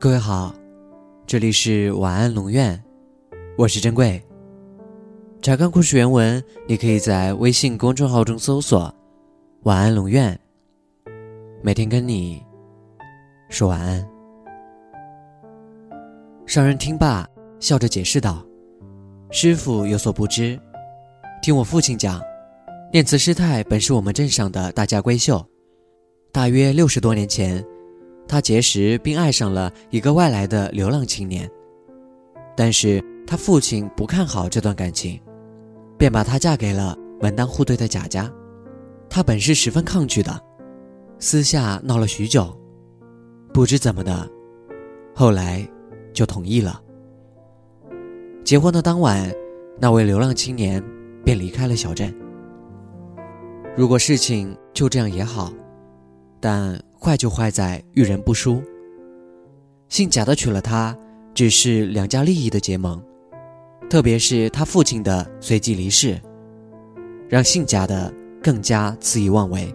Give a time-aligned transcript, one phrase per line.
[0.00, 0.54] 各位好，
[1.26, 2.80] 这里是晚安龙院，
[3.56, 4.22] 我是珍贵。
[5.42, 8.94] 查看故事原文，你可以在微信公众号中搜索
[9.64, 10.38] “晚安龙院”，
[11.62, 12.40] 每天跟你
[13.48, 14.08] 说晚安。
[16.46, 17.26] 商人听罢，
[17.58, 18.46] 笑着解释道
[19.32, 20.56] ：“师傅有所不知，
[21.42, 22.22] 听我父亲讲，
[22.92, 25.44] 念慈师太本是我们镇上的大家闺秀，
[26.30, 27.60] 大约六十多年前。”
[28.28, 31.50] 她结识并爱上了一个外来的流浪青年，
[32.54, 35.18] 但是她父亲不看好这段感情，
[35.96, 38.30] 便把她嫁给了门当户对的贾家。
[39.08, 40.38] 她本是十分抗拒的，
[41.18, 42.54] 私下闹了许久，
[43.54, 44.28] 不知怎么的，
[45.14, 45.66] 后来
[46.12, 46.82] 就同意了。
[48.44, 49.32] 结婚的当晚，
[49.80, 50.84] 那位流浪青年
[51.24, 52.14] 便离开了小镇。
[53.74, 55.50] 如果事情就这样也好，
[56.38, 56.78] 但……
[57.00, 58.62] 坏就坏在遇人不淑。
[59.88, 60.96] 姓贾的娶了她，
[61.32, 63.02] 只是两家利益的结盟，
[63.88, 66.20] 特别是他父亲的随即离世，
[67.28, 69.74] 让姓贾的更加恣意妄为。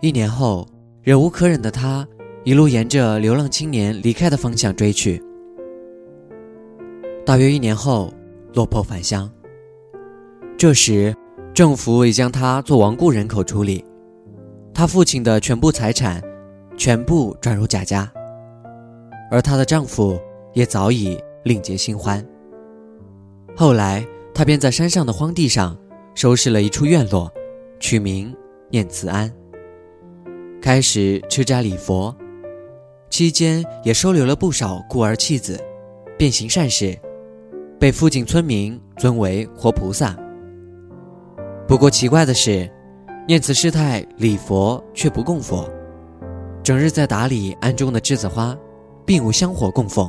[0.00, 0.66] 一年后，
[1.02, 2.06] 忍无可忍的他，
[2.44, 5.22] 一路沿着流浪青年离开的方向追去。
[7.26, 8.12] 大约一年后，
[8.54, 9.30] 落魄返乡。
[10.56, 11.14] 这时，
[11.52, 13.84] 政府已将他做亡故人口处理。
[14.78, 16.22] 她父亲的全部财产，
[16.76, 18.08] 全部转入贾家，
[19.28, 20.16] 而她的丈夫
[20.54, 22.24] 也早已另结新欢。
[23.56, 25.76] 后来，她便在山上的荒地上
[26.14, 27.28] 收拾了一处院落，
[27.80, 28.32] 取名
[28.70, 29.28] 念慈庵，
[30.62, 32.16] 开始吃斋礼佛，
[33.10, 35.60] 期间也收留了不少孤儿弃子，
[36.16, 36.96] 便行善事，
[37.80, 40.16] 被附近村民尊为活菩萨。
[41.66, 42.70] 不过奇怪的是。
[43.28, 45.68] 念慈师太礼佛却不供佛，
[46.62, 48.56] 整日在打理庵中的栀子花，
[49.04, 50.08] 并无香火供奉，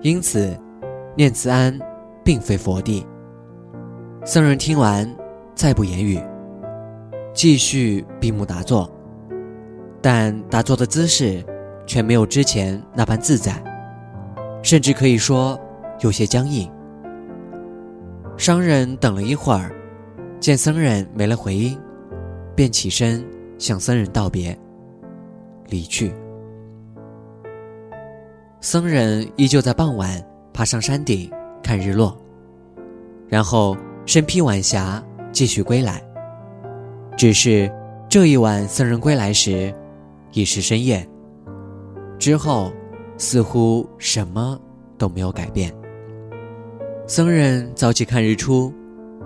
[0.00, 0.58] 因此
[1.14, 1.78] 念慈庵
[2.24, 3.06] 并非佛地。
[4.24, 5.06] 僧人听完，
[5.54, 6.18] 再不言语，
[7.34, 8.90] 继续闭目打坐，
[10.00, 11.44] 但打坐的姿势
[11.86, 13.62] 却没有之前那般自在，
[14.62, 15.60] 甚至可以说
[16.00, 16.72] 有些僵硬。
[18.38, 19.70] 商人等了一会儿，
[20.40, 21.78] 见僧人没了回音。
[22.58, 23.24] 便起身
[23.56, 24.58] 向僧人道别，
[25.68, 26.12] 离去。
[28.60, 30.20] 僧人依旧在傍晚
[30.52, 31.30] 爬上山顶
[31.62, 32.20] 看日落，
[33.28, 33.76] 然后
[34.06, 36.02] 身披晚霞继续归来。
[37.16, 37.72] 只是
[38.08, 39.72] 这一晚僧人归来时，
[40.32, 41.08] 已是深夜。
[42.18, 42.72] 之后
[43.18, 44.60] 似乎什么
[44.98, 45.72] 都没有改变。
[47.06, 48.74] 僧人早起看日出，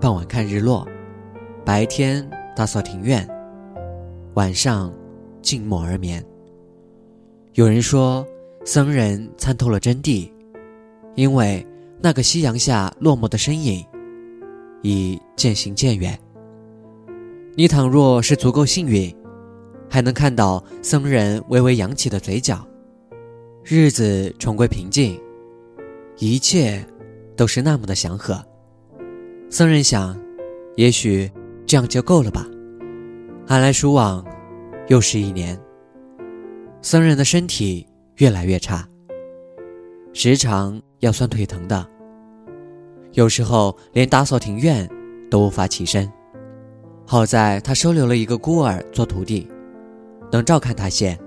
[0.00, 0.86] 傍晚看日落，
[1.64, 2.24] 白天。
[2.56, 3.28] 打扫庭院，
[4.32, 4.90] 晚上
[5.42, 6.24] 静默而眠。
[7.52, 8.26] 有人说，
[8.64, 10.32] 僧人参透了真谛，
[11.16, 11.64] 因为
[12.00, 13.84] 那个夕阳下落寞的身影，
[14.80, 16.18] 已渐行渐远。
[17.54, 19.14] 你倘若是足够幸运，
[19.86, 22.66] 还能看到僧人微微扬起的嘴角，
[23.64, 25.20] 日子重归平静，
[26.16, 26.82] 一切
[27.36, 28.42] 都是那么的祥和。
[29.50, 30.18] 僧人想，
[30.76, 31.30] 也许。
[31.66, 32.46] 这样就够了吧。
[33.46, 34.24] 寒来暑往，
[34.88, 35.58] 又是一年。
[36.82, 38.88] 僧人的身体越来越差，
[40.12, 41.84] 时常要酸腿疼的，
[43.12, 44.88] 有时候连打扫庭院
[45.28, 46.10] 都无法起身。
[47.04, 49.48] 好在他收留了一个孤儿做徒弟，
[50.30, 51.18] 能照看他些。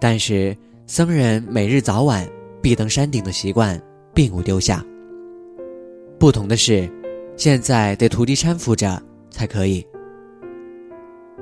[0.00, 0.56] 但是
[0.86, 2.26] 僧人每日早晚
[2.62, 3.80] 必登山顶的习惯
[4.14, 4.84] 并无丢下。
[6.18, 6.90] 不同的是，
[7.36, 9.02] 现在得徒弟搀扶着。
[9.30, 9.86] 才可以。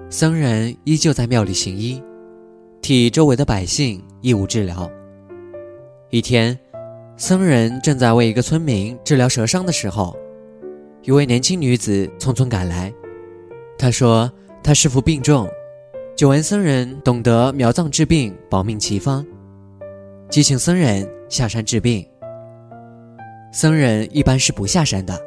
[0.09, 2.01] 僧人依旧在庙里行医，
[2.81, 4.89] 替周围的百姓义务治疗。
[6.11, 6.57] 一天，
[7.17, 10.17] 僧人正在为一个村民治疗蛇伤的时候，
[11.03, 12.93] 一位年轻女子匆匆赶来。
[13.77, 14.31] 她说
[14.63, 15.49] ：“她师父病重，
[16.15, 19.27] 久闻僧人懂得苗藏治病、保命奇方，
[20.31, 22.07] 即请僧人下山治病。”
[23.53, 25.21] 僧人一般是不下山的，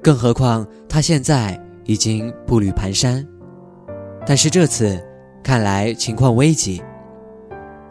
[0.00, 1.60] 更何况他现在。
[1.88, 3.26] 已经步履蹒跚，
[4.26, 5.02] 但是这次
[5.42, 6.82] 看来情况危急。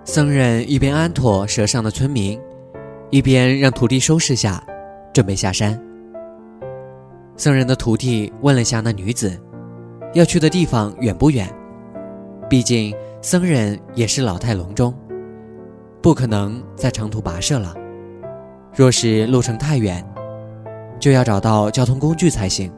[0.06, 2.40] 僧人一边安妥蛇上的村民，
[3.10, 4.64] 一边让徒弟收拾下，
[5.12, 5.78] 准备下山。
[7.36, 9.36] 僧人的徒弟问了下那女子，
[10.14, 11.50] 要去的地方远不远？
[12.48, 14.94] 毕竟僧人也是老态龙钟，
[16.04, 17.76] 不可能再长途跋涉了。
[18.76, 20.08] 若是路程太远，
[21.00, 22.72] 就要找到交通工具才行。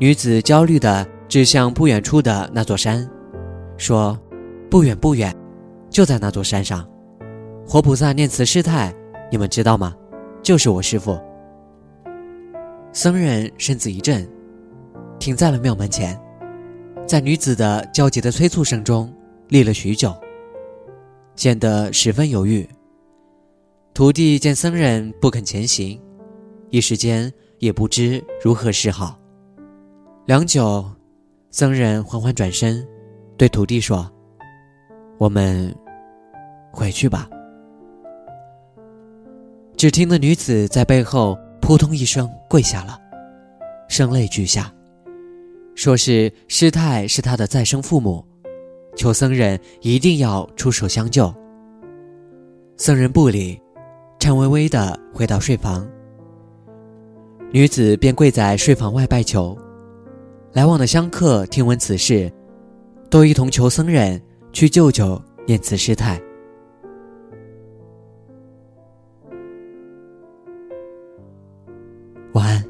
[0.00, 3.06] 女子焦虑地指向不远处的那座山，
[3.76, 4.18] 说
[4.70, 5.36] ：“不远不远，
[5.90, 6.88] 就在那座山上。
[7.66, 8.94] 活菩萨念慈师太，
[9.30, 9.94] 你们知道吗？
[10.42, 11.20] 就是我师父。
[12.94, 14.26] 僧人身子一震，
[15.18, 16.18] 停在了庙门前，
[17.06, 19.14] 在女子的焦急的催促声中
[19.48, 20.14] 立了许久，
[21.36, 22.66] 显得十分犹豫。
[23.92, 26.00] 徒弟见僧人不肯前行，
[26.70, 29.19] 一时间也不知如何是好。
[30.30, 30.88] 良久，
[31.50, 32.86] 僧人缓缓转身，
[33.36, 34.08] 对徒弟说
[35.18, 35.74] ：“我们
[36.70, 37.28] 回去吧。”
[39.76, 42.96] 只听那女子在背后扑通一声跪下了，
[43.88, 44.72] 声泪俱下，
[45.74, 48.24] 说是师太是她的再生父母，
[48.96, 51.34] 求僧人一定要出手相救。
[52.76, 53.60] 僧人不理。
[54.20, 55.84] 颤巍巍地回到睡房，
[57.50, 59.58] 女子便跪在睡房外拜求。
[60.52, 62.30] 来往的香客听闻此事，
[63.08, 64.20] 都一同求僧人
[64.52, 66.20] 去救救念慈师太。
[72.32, 72.69] 晚安。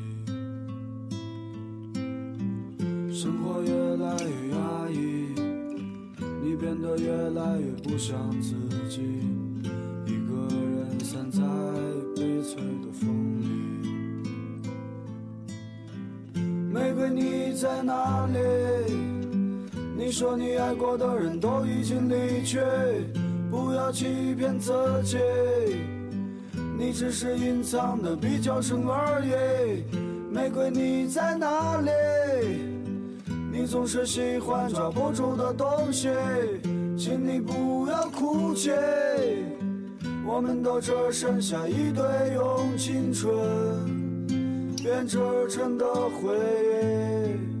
[6.91, 7.09] 得越
[7.39, 8.53] 来越不像自
[8.89, 9.01] 己，
[10.05, 11.39] 一个人散在
[12.15, 13.47] 悲催的风里。
[16.69, 18.39] 玫瑰你在哪里？
[19.95, 22.59] 你说你爱过的人都已经离去，
[23.49, 24.73] 不要欺骗自
[25.05, 25.17] 己，
[26.77, 29.31] 你只是隐藏的比较深而已。
[30.29, 31.89] 玫瑰你在哪里？
[33.49, 36.09] 你总是喜欢抓不住的东西，
[37.03, 38.69] 请你不要哭泣。
[40.23, 42.03] 我们都只剩下一堆
[42.35, 43.33] 用青春
[44.77, 45.17] 编织
[45.49, 47.60] 成的回忆。